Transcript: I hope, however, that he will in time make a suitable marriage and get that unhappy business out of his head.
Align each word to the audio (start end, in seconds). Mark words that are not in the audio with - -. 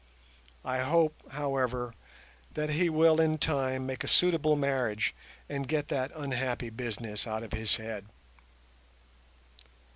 I 0.65 0.79
hope, 0.79 1.31
however, 1.33 1.93
that 2.55 2.71
he 2.71 2.89
will 2.89 3.21
in 3.21 3.37
time 3.37 3.85
make 3.85 4.03
a 4.03 4.07
suitable 4.07 4.55
marriage 4.55 5.13
and 5.47 5.67
get 5.67 5.89
that 5.89 6.11
unhappy 6.15 6.71
business 6.71 7.27
out 7.27 7.43
of 7.43 7.53
his 7.53 7.75
head. 7.75 8.07